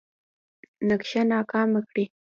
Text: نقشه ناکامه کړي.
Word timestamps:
نقشه 0.89 1.21
ناکامه 1.31 1.81
کړي. 1.89 2.05